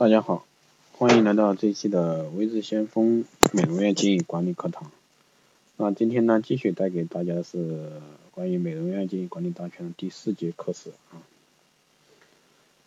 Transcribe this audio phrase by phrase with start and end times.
[0.00, 0.46] 大家好，
[0.92, 4.90] 欢迎来到这一期的微智先锋美容院经营管理课堂。
[5.76, 7.92] 那今天呢，继续带给大家的是
[8.30, 11.20] 关于美容院经营管理大全的第四节课时啊。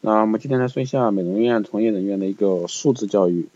[0.02, 3.48] 那我们今天来说一下美容院从业人员的一个素质教育。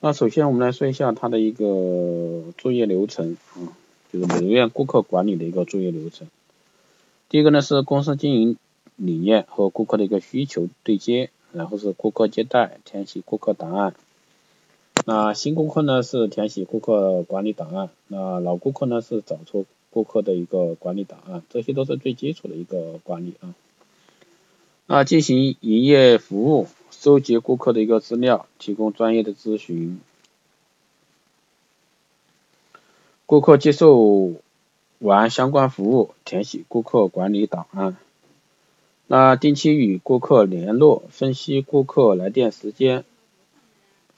[0.00, 3.70] 那首先我们来说一下它的一个作业流程啊，
[4.12, 6.26] 就是美容院顾客管理的一个作业流程。
[7.28, 8.56] 第一个呢是公司经营
[8.96, 11.30] 理念和顾客的一个需求对接。
[11.52, 13.94] 然后是顾客接待，填写顾客档案。
[15.06, 23.54] 那新顾客呢是填写顾客管理档案，那老顾客呢是找出顾客的一个管理档案，这些都是最基础的一个管理啊。
[24.86, 30.00] 那进行营业服务，收集顾客的一个资料，提供专业的咨询。
[33.26, 34.34] 顾客接受
[34.98, 37.96] 完相关服务，填写顾客管理档案。
[39.12, 43.02] 那定期与顾客联络，分析顾客来电时间，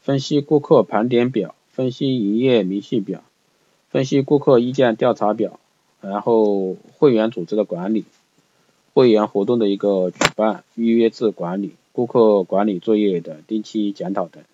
[0.03, 3.23] 分析顾客盘点表，分析营业明细表，
[3.89, 5.59] 分析顾客意见调查表，
[6.03, 8.05] 然后会员组织的管理，
[8.93, 14.45] 会员活动的一个举办，预约制管理，顾客管理作业的定期检讨等。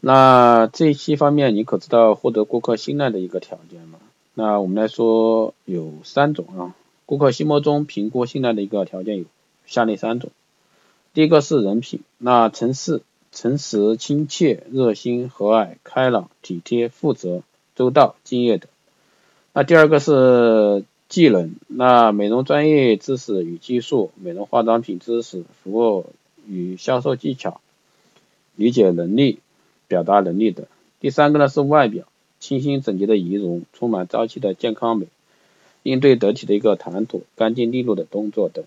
[0.00, 4.00] 那这些方面，你可知道获得顾客信赖的一个条件吗？
[4.34, 6.74] 那我们来说有三种啊。
[7.08, 9.24] 顾客心目中评估信赖的一个条件有
[9.64, 10.30] 下列三种，
[11.14, 13.00] 第一个是人品，那诚实、
[13.32, 17.42] 诚实、亲切、热心、和蔼、开朗、体贴、负责、
[17.74, 18.68] 周到、敬业等。
[19.54, 26.04] 那第二个是技能，那美容专业知识与技术，美容化妆品知识、服务
[26.46, 27.62] 与销售技巧、
[28.54, 29.38] 理解能力、
[29.86, 30.66] 表达能力等。
[31.00, 32.04] 第三个呢是外表，
[32.38, 35.06] 清新整洁的仪容，充满朝气的健康美。
[35.82, 38.64] 应对得体的一个谈吐，干净利落的动作等。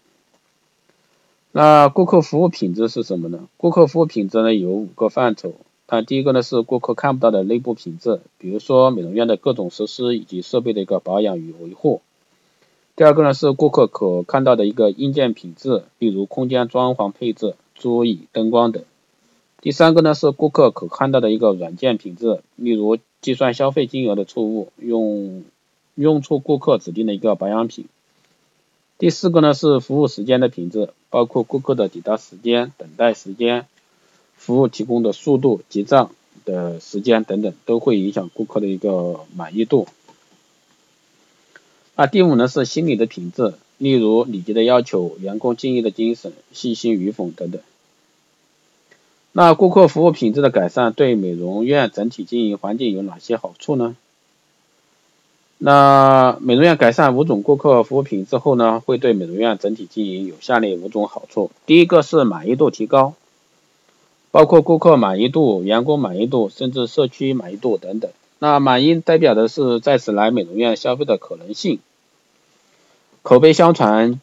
[1.51, 3.49] 那顾客服务品质是什么呢？
[3.57, 5.53] 顾客服务品质呢有五个范畴。
[5.89, 12.01] 那第一个呢是顾客看不到的内部品质，比如说美容院的各种设施以及设备的一个保养与维护。
[12.95, 18.83] 第二个呢是顾客可看到的一个硬件品质，例如空间装潢配置、桌椅、灯光等。
[19.59, 25.43] 第三个呢是顾客可看到的一个软件品质，例如计算消费金额的错误，用。
[25.95, 27.85] 用错顾客指定的一个保养品。
[28.97, 33.65] 第四个呢是服务时间的品质，包括顾客的抵达时间、等待时间、
[34.37, 36.11] 服务提供的速度、结账
[36.45, 39.87] 的时间等等，都会影响顾客的一个满意度。
[41.95, 47.61] 那第五呢是心理的品质，例如礼节的要求、员工敬业的精神、细心与否等等。
[49.33, 53.95] 那顾客服务品质的改善对美容院整体经营环境有哪些好处呢？
[55.63, 61.51] 那美容院改善五种顾客服务品质后呢，会对美容院整体经营有下列五种好处。
[61.67, 63.13] 第一个是满意度提高，
[64.31, 68.09] 包括顾客满意度、员工满意度，甚至社区满意度等等。
[68.39, 71.77] 那满意代表的是再次来美容院消费的可能性，
[73.21, 74.19] 口碑相传，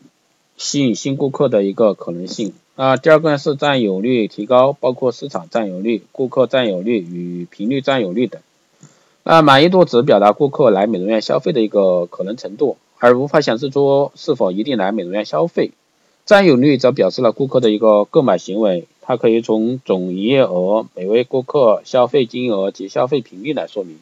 [0.57, 2.53] 吸引新顾客的一个可能性。
[2.75, 8.43] 那第二个是占有率提高，包括市场占有率、顾客占有率与频率占有率等。
[9.25, 15.73] 那满意度只表达顾客来美容院消费的一个可能程度，而无法显示出是否一定来美容院消费。
[16.25, 23.99] 占有率则表示了顾客的一个购买行为，它可以从总营业额、每位顾客消费金额及消费频率来说明。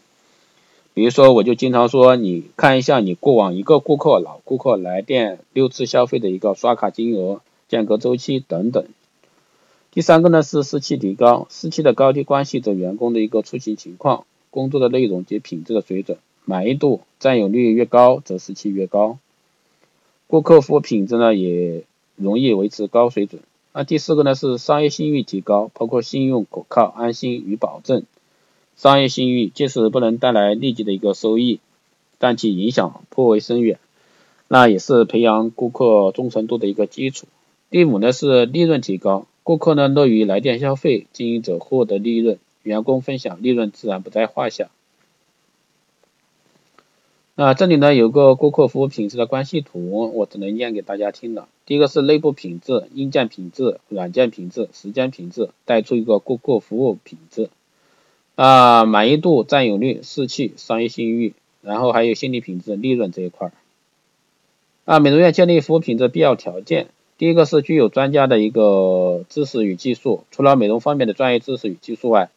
[0.93, 8.85] 比如说，我就经常说，你看一下你过往一个顾客老顾客来店六次消费的一个刷卡金额、间隔周期等等。
[9.93, 14.25] 第三个呢是士气提高，士气的高低关系着员工的一个出勤情况。
[14.57, 19.19] 工作的内容及品质的水准，满意度、占有率越高，则士气越高。
[20.29, 21.85] 顾客服务品质呢，也
[22.17, 23.43] 容易维持高水准。
[23.75, 28.05] 那第四个呢，是商业信誉提高，包括信用、可靠、安心与保证。
[28.77, 31.61] 商业信誉即使不能带来立即的一个收益，
[32.17, 33.79] 但其影响颇为深远，
[34.49, 37.27] 那也是培养顾客忠诚度的一个基础。
[37.69, 42.39] 第五呢，是利润提高，顾客呢乐于来电消费，经营者获得利润。
[42.67, 44.71] 员工分享利润自然不在话下。
[47.37, 51.49] 那这里呢有个顾客服务品质的关系图，我只能念给大家听了。
[51.65, 57.51] 第一个是内部品质、硬件品质、软件品质、时间品质，带出一个顾客服务品质。
[58.35, 63.53] 啊，满意度、占有率、士气、商业信誉，然后还有心理品质、利润这一块儿。
[64.87, 66.89] 啊，美容院建立服务品质必要条件，
[67.19, 72.31] 第一个是具有专家的一个知识与技术，除了美容方面的专业知识与技术外，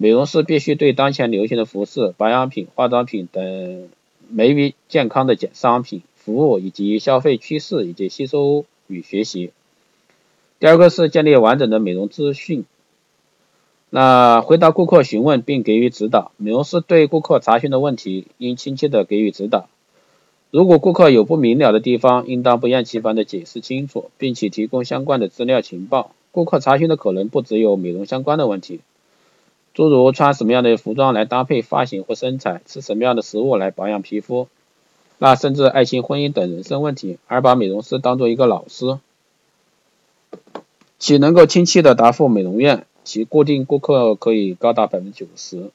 [0.00, 3.88] 美容师必须对当前流行的服饰、保养品、化妆品等
[4.28, 9.50] 美与健康的商品、服务以及消费趋势以及吸收与学习。
[10.60, 12.64] 第二个是建立完整的美容资讯。
[13.90, 19.68] 那回答顾客询问并给予指导，美容师对顾客查询的问题应亲切的给予指导。
[20.50, 26.14] 如果顾客有不明了的地方，应当不厌其烦的解释清楚，并且提供相关的资料情报。
[26.30, 28.80] 顾客查询的可能不只有美容相关的问题，
[29.78, 34.48] 诸如穿什么样的服装来搭配发型或身材，吃什么样的食物来保养皮肤，
[35.18, 37.18] 那甚至爱情、婚姻等人生问题。
[37.28, 38.98] 而把美容师当做一个老师，
[40.98, 42.86] 其能够亲切的答复美容院。
[43.04, 45.70] 其固定顾客可以高达百分之九十，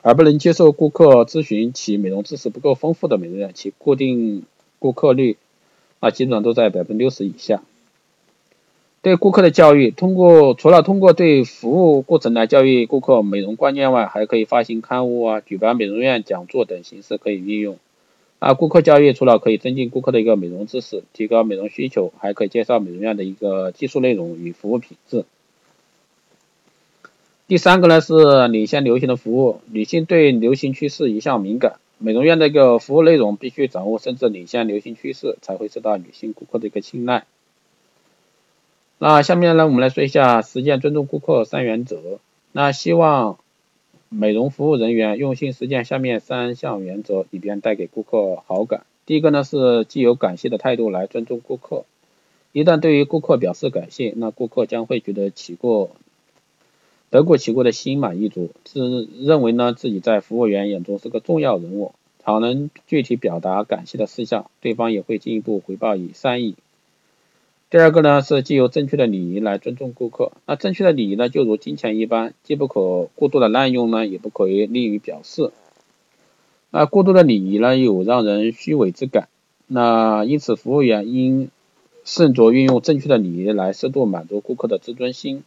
[0.00, 4.42] 而不能接受顾客咨询其美容知识不够丰富的美容院，其固定
[4.80, 5.36] 顾客率
[6.00, 7.62] 那基本上都在百分之六十以下。
[9.02, 17.78] 对顾客的教育，通过除了通过对服务过程来教育顾客美容观念外，还可以发行刊物啊，举办美容院讲座等形式可以运用。
[18.38, 25.24] 啊，顾客教育除了可以增进顾客的一个美容知识，提高美容需求，还可以介绍美容院的一个技术内容与服务品质。
[27.48, 37.24] 第三个呢是领先流行的服务，女性对流行趋势一向敏感，美容院的一个服务内容必须掌握甚至领先流行趋势，才会受到女性顾客的一个青睐。
[39.04, 42.20] 那下面呢，我们来说一下实践尊重顾客三原则。
[42.52, 43.36] 那希望
[44.08, 48.86] 美容服务人员用心实践下面三项原则，以便带给顾客好感。
[49.04, 51.84] 第一个呢是既有感谢的态度来尊重顾客，
[52.52, 55.90] 一旦对于顾客表示感谢，那顾客将会觉得起过。
[57.10, 61.92] 得过且过的心满意足，自认为呢自己在服务员眼中是个重要人物，
[62.24, 66.54] 常能具体表达感谢的事项，对方也会进一步回报以善意。
[67.72, 75.52] 第二个呢是既有正确的礼仪来尊重顾客，那正确的礼仪呢就如金钱一般，既不可过度的滥用呢，也不可以利于表示。
[76.70, 79.30] 那过度的礼仪呢有让人虚伪之感，
[79.68, 81.48] 那因此服务员应
[82.04, 85.42] 慎着运用正确的礼仪来适度满足顾客的自尊心。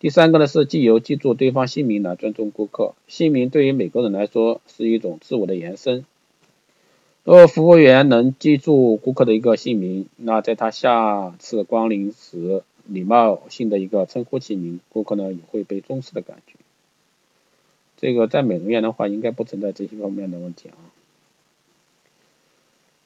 [0.00, 6.06] 第三个呢是既由记住对方姓名来尊重顾客，姓名对于每个人来说是一种自我的延伸。
[7.24, 16.56] 若服务员能记住顾客的一个姓名，那在他下次光临时，礼貌性的一个称呼其名，顾客呢也会被重视的感觉。
[17.96, 20.76] 这个在美容院的话，应该不存在这些方面的问题啊。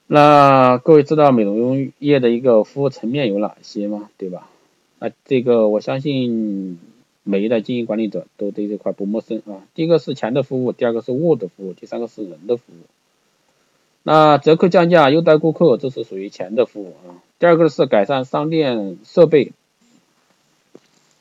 [0.09, 4.11] 那各位知道美容业的一个服务层面有哪些吗？
[4.19, 4.51] 对吧？
[4.99, 6.81] 啊，这个我相信
[7.23, 9.63] 每一代经营管理者都对这块不陌生啊。
[9.75, 12.83] 第一个是钱的服务，第二个是物的服务，第三个是人的服务。
[14.03, 17.21] 那折扣降价优待顾客，这是属于钱的服务啊。
[17.39, 19.53] 第二个是改善商店设备，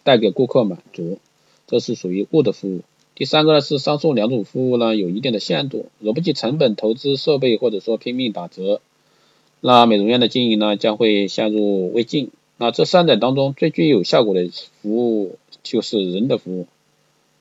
[0.03, 1.19] 带给顾客满足，
[1.67, 2.81] 这是属于物的服务。
[3.13, 8.79] 第三个呢是上述两种服务呢有一定的限度，若不计成本投资设备或者说拼命打折，
[9.59, 12.29] 那美容院的经营呢将会陷入危境。
[12.57, 14.49] 那这三者当中最具有效果的
[14.81, 16.67] 服务就是人的服务。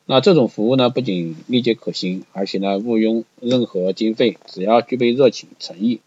[0.07, 6.01] 那这种服务呢，不仅立即可行，而且呢，毋庸任何经费，只要具备热情、诚意、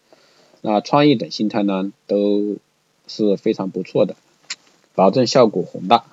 [0.62, 2.56] 那创意等心态呢，都
[3.06, 4.16] 是非常不错的，
[4.94, 6.04] 保证效果宏大。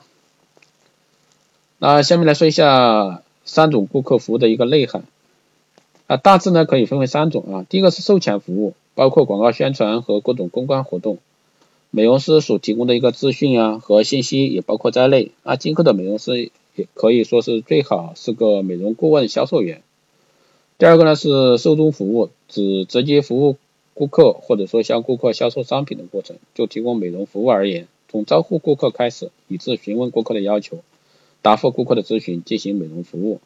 [1.79, 5.03] 那下面来说一下三种顾客服务的一个内涵。
[6.07, 7.65] 啊，大致呢可以分为三种啊。
[7.69, 11.19] 第一个是售前服务，包括广告宣传和各种公关活动。
[11.91, 15.31] 美容师所提供的一个资讯啊和信息也包括在内。
[15.43, 19.81] 那今后的美容师也可以说是最好是个美容顾问、销售员。
[20.77, 23.57] 第二个呢是售中服务，指直接服务
[23.95, 26.37] 顾客或者说向顾客销售商品的过程。
[26.53, 30.77] 就提供美容服务而言，从招呼顾客开始，以至询问顾客的要求，
[31.41, 33.41] 答复顾客的咨询，进行美容服务，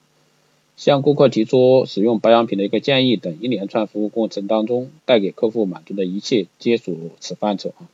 [0.76, 7.88] 向顾客提出使用保养品的一个建议等一连串服务过程当中，带给客户满足的一切皆属此范畴啊。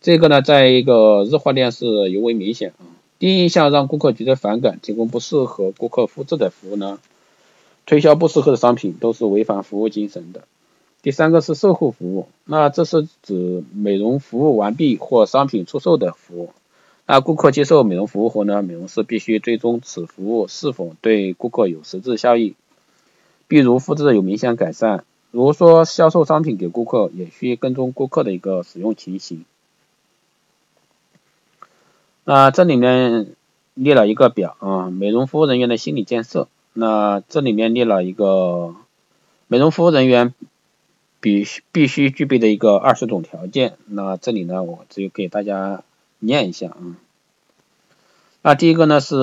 [0.00, 2.95] 这个呢，在一个日化店是尤为明显啊。
[3.18, 6.98] 第一印象让顾客觉得反感，提供不适合顾客肤质的服务呢，
[7.86, 10.44] 推销不适合的商品都是违反服务精神的。
[11.02, 16.50] 第三个是售后服务，那这是指美容服务完毕或商品出售的服务。
[17.06, 22.56] 那顾客接受美容服务后呢，美容师必须追踪此服务是否对顾客有实质效益，
[23.46, 25.04] 比如肤质有明显改善。
[25.30, 29.44] 如说销售商品给顾客，也需跟踪顾客的一个使用情形。
[32.28, 33.36] 那这里面
[33.74, 36.48] 列了一个表啊，美容服务人员的心理建设。
[36.72, 38.74] 那这里面列了一个
[39.46, 40.34] 美容服务人员
[41.20, 43.74] 必须必须具备的一个二十种条件。
[43.86, 45.84] 那这里呢，我只有给大家
[46.18, 46.98] 念一下啊。
[48.42, 49.14] 那第一个呢，是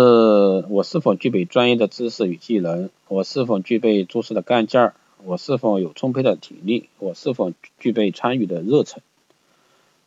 [0.70, 2.90] 我是否具备专业的知识与技能？
[3.10, 4.94] 我是否具备做事的干劲儿？
[5.26, 6.88] 我是否有充沛的体力？
[7.00, 9.02] 我是否具备参与的热忱？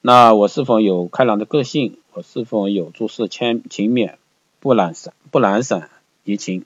[0.00, 1.96] 那我是否有开朗的个性？
[2.12, 4.14] 我是否有做事谦勤勉，
[4.60, 5.90] 不懒散不懒散
[6.24, 6.64] 怡情，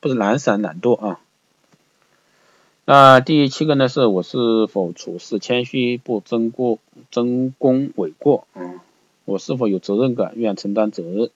[0.00, 1.20] 不是懒散懒惰啊？
[2.84, 6.78] 那第七个呢，是我是否处事谦虚，不争过
[7.10, 8.82] 争功诿过啊？
[9.26, 11.30] 我是否有责任感，愿承担责任？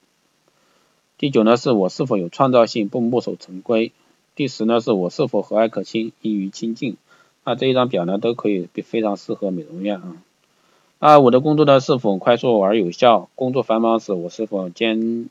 [1.17, 3.91] 第九呢，是我是否有创造性，不墨守成规？
[4.35, 6.97] 第十呢，是我是否和蔼可亲，易于亲近？
[7.45, 10.17] 那这一张表呢，都可以非常适合美容院啊。
[11.05, 13.27] 那我的工作呢，是否快速而有效？
[13.35, 15.29] 工作繁忙时，我是否坚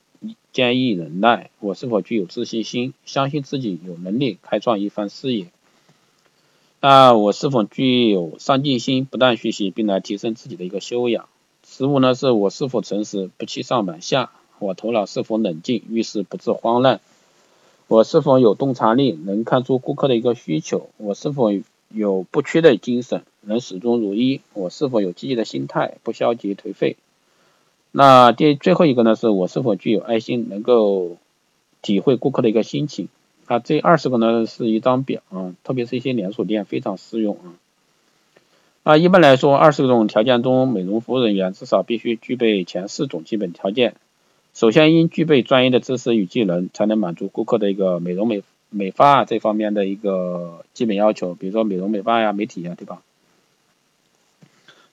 [0.52, 1.48] 坚毅忍耐？
[1.60, 5.46] 我是否具有自信心，相信自己有能力开创一番事业？
[6.82, 11.26] 那我是否具有上进心，不断学习并来提升自己的一个修养？
[11.66, 14.30] 十五呢，是我是否诚实，不欺上瞒下？
[14.58, 17.00] 我头脑是否冷静，遇事不致慌乱？
[17.88, 20.90] 我是否有洞察力，能看出顾客的一个需求？
[20.98, 21.50] 我是否
[21.94, 24.40] 有不屈的精神，能始终如一？
[24.54, 26.96] 我是否有积极的心态，不消极颓废？
[27.90, 31.18] 那第最后一个呢，是我是否具有爱心，能够
[31.82, 33.08] 体会顾客的一个心情？
[33.46, 37.52] 啊，这二十个呢是一张表啊，特别是一些连锁店非常适用啊。
[38.84, 43.94] 啊，一般来说，二十种条件中，美容服务人员至少必须具备前四种基本条件。
[44.54, 48.42] 首先，应具备专业的知识与技能，才能满足顾客的一个美容美
[48.72, 53.02] 美发这方面的一个基本要求，比如说美容美发呀、美体呀，对吧？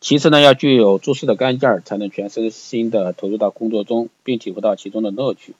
[0.01, 5.55] 其次呢，要具有做事的干劲儿，才能全身心的投入到工作中，并体会到其中的乐趣。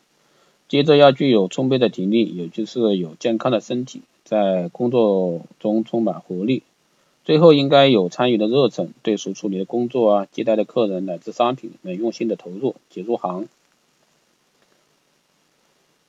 [0.67, 6.63] 接着要具有充沛的体力，也就是有健康的身体，在工作中充满活力。
[7.25, 13.47] 最后应该有参与的热忱，对所处理的工作啊、接待的客人乃至商品能用心的投入，即入行。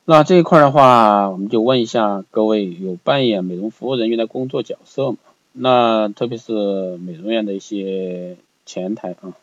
[0.07, 5.19] 那这一块的话，我们就问一下各位，有扮演美容服务人员的工作角色吗？
[5.52, 9.35] 那特别是美容院的一些前台啊。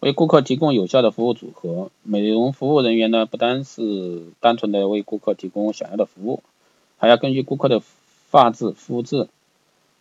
[0.00, 6.42] 为顾客提供有效的服务组合，美容服务人员呢，不单是单纯的为顾客提供想要的服务，
[6.96, 7.82] 还要根据顾客的
[8.30, 9.28] 发质、肤质，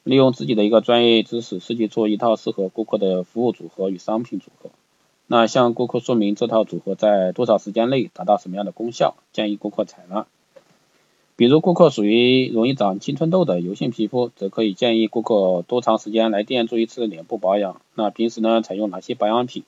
[0.03, 4.62] 利用自己的一个专业知识，设计出一套适合顾客的服务组合与商品组合。
[5.33, 10.27] 那向顾客说明这套组合在多少时间内达到什么样的功效，建议顾客采纳。
[11.35, 17.81] 比如顾客属于容易长青春痘的油性皮肤，则可以建议顾客多长时间来店做一次脸部保养。
[17.95, 19.63] 那平时呢，采用哪些保养品？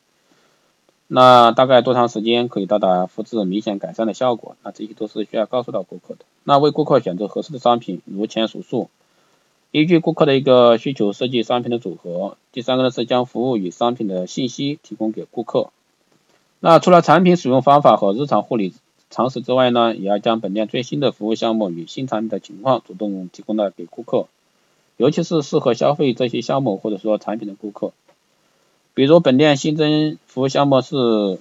[1.08, 4.56] 那大概多长时间可以到达肤质明显改善的效果？
[4.62, 6.26] 那这些都是需要告诉到顾客的。
[6.44, 8.92] 那为顾客选择合适的商品，如前所述，
[9.76, 12.38] 依据顾客的一个需求设计商品的组合。
[12.54, 15.70] 第三个呢是将服务与商品的信息提供给顾客。
[16.62, 18.74] 那除了产品使用方法和日常护理
[19.10, 24.28] 常识之外呢，也要将本店最新的服务项目与新产品的情况主动提供到给顾客，
[24.96, 27.92] 尤其是适合消费这些项目或者说产品的顾客。
[28.94, 31.38] 比如本店新增服务项目是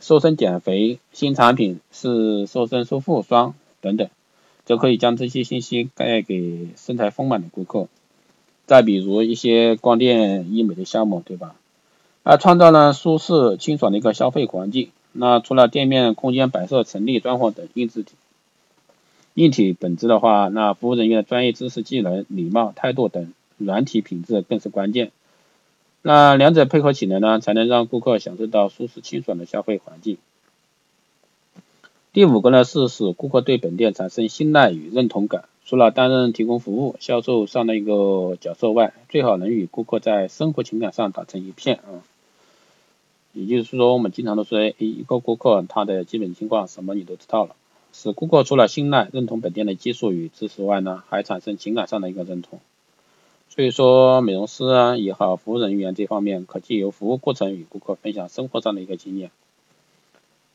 [0.00, 4.10] 瘦身减肥，新产品是瘦身修复霜等等，
[4.64, 7.88] 就可以将这些信息带给身材丰满的顾客。
[8.66, 11.54] 再比如一些光电医美的项目，对吧？
[12.22, 14.90] 而创造了舒适清爽的一个消费环境。
[15.12, 18.14] 那除了店面空间摆设、陈列、装潢等硬质体
[19.34, 25.12] 硬体本质的话，那服务人员的专业知识、技能、礼貌、态度等软体品质更是关键。
[26.02, 30.18] 那两者配合起来呢，才能让顾客享受到舒适清爽的消费环境。
[32.14, 35.46] 第五个呢是使顾客对本店产生信赖与认同感。
[35.64, 42.06] 除了担任提供服务、销售上的一个角色外，最好能与顾客在生活情感上打成一片啊。
[43.32, 47.56] 也就是说，我们经常都说，一个顾客他的基本情况什么你都知道了，
[47.92, 52.60] 使顾客除了信赖、认同本店的技术与知识外呢，还产生情感上的一个认同。
[53.48, 59.32] 所以说，美容师啊也好，服务人员这方面可借由服务过程与顾客分享生活上的一个经验。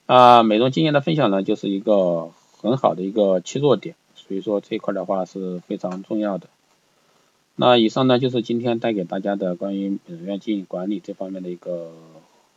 [0.09, 2.31] 啊，美容经验的分享呢，就是一个
[2.63, 3.93] 很好的一个切入点。
[4.15, 6.47] 所以说这块的话是非常重要的。
[7.55, 11.91] 那以上呢就是今天带给大家的关于美容院经营管理这方面的一个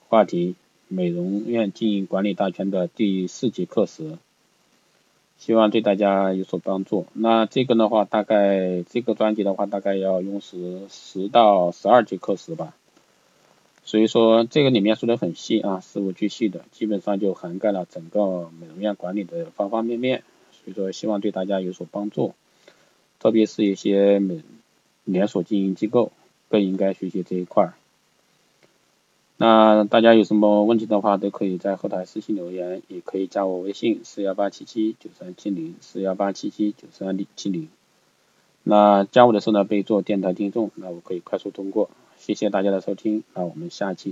[0.08, 0.54] 话题，
[0.88, 4.16] 美容院经营管理大全的第四节课时。
[5.36, 7.04] 希望对大家有所帮助。
[7.12, 12.74] 那这个的话，大概这个专辑的话，大概要用时十到十二节课时吧。
[13.84, 20.22] 所以说这个里面说的很细啊，事无巨细的，基本上就涵盖了整个美容院管理的方方面面。
[20.52, 22.34] 所以说希望对大家有所帮助，
[23.18, 24.42] 特别是一些美
[25.04, 26.12] 连锁经营机构
[26.48, 27.72] 更应该学习这一块。
[29.36, 37.68] 那大家有什么问题的话，都可以在后台私信留言，也可以加我微信四幺八七七九三七零四幺八七七九三七零。
[38.62, 41.90] 那加我的时候呢，备注电台听众，那我可以快速通过。
[42.24, 44.10] 谢谢大家的收听，那我们下期。